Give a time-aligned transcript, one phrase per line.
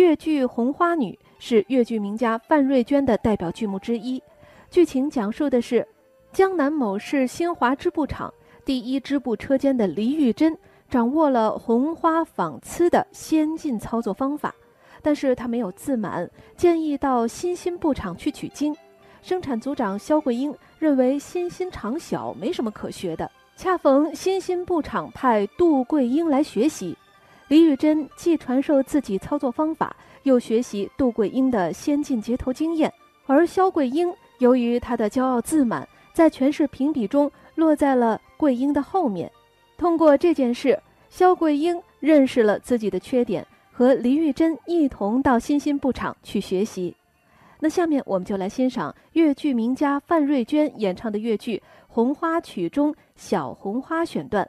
[0.00, 4.20] 越剧《红花女》是越剧名家范瑞娟的代表剧目之一。
[4.70, 5.86] 剧情讲述的是，
[6.32, 8.32] 江南某市新华织布厂
[8.64, 10.56] 第一织布车间的李玉珍
[10.88, 14.54] 掌握了红花纺丝的先进操作方法，
[15.02, 18.74] 但是她没有自满，建议到新兴布厂去取经。
[19.20, 23.30] 生产组长肖桂英认为新兴厂小，没什么可学的。
[23.54, 26.96] 恰逢新兴布厂派杜桂英来学习，
[27.50, 32.92] 李玉珍既传授自己操作方法，又学习杜桂英的先进接头经验，
[33.26, 34.08] 而肖桂英。
[34.38, 39.28] 由于他的骄傲自满，在全市评比中落在了桂英的后面。
[39.76, 46.94] 通过这件事，肖桂英认识了自己的缺点，和黎玉珍一同到新兴布厂去学习。
[47.58, 51.56] 那下面我们就来欣赏越剧名家范瑞娟演唱的越剧
[51.88, 54.48] 《红花曲》中小红花选段。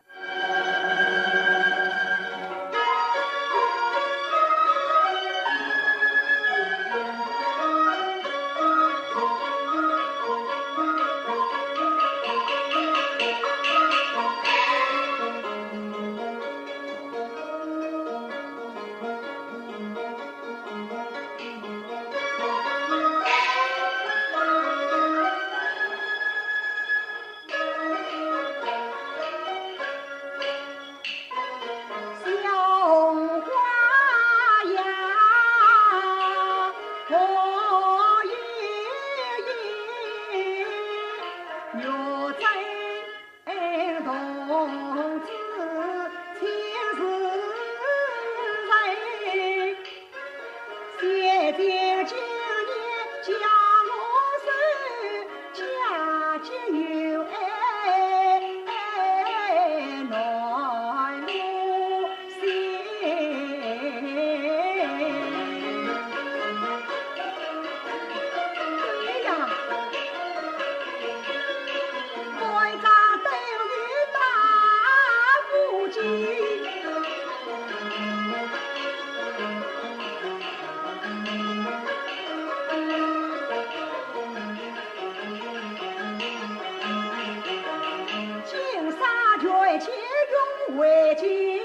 [90.77, 91.59] 为君，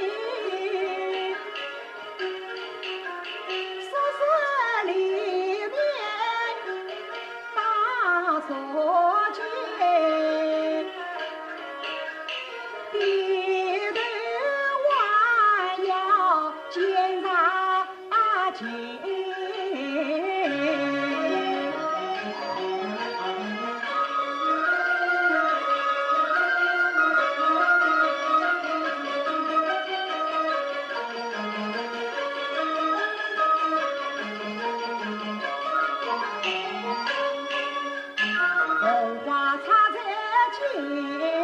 [3.80, 4.20] 宿舍
[4.86, 4.90] 里
[5.68, 5.70] 面
[7.54, 7.60] 打
[8.48, 8.50] 坐
[9.32, 9.38] 间，
[40.74, 41.35] Mm-hmm.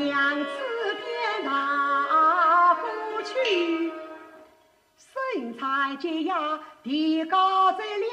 [0.00, 0.46] 娘子
[0.96, 3.92] 别拿不去
[4.96, 8.10] 身材结呀，地高质量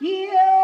[0.00, 0.57] 有。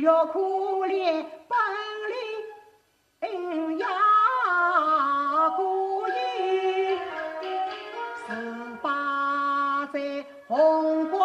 [0.00, 0.40] 要可
[0.86, 3.86] 怜，本领呀
[5.56, 6.98] 过人，
[8.26, 8.28] 十
[8.82, 11.20] 八岁红光。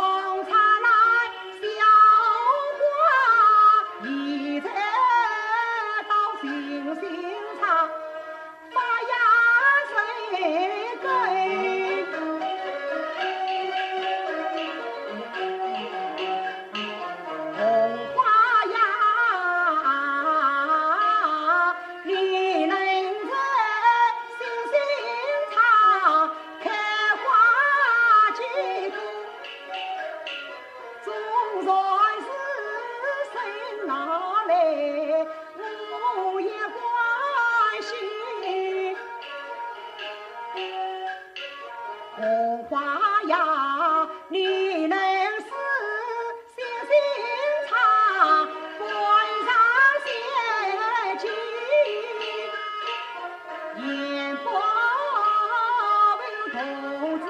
[56.55, 57.25] 受此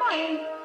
[0.00, 0.55] 拜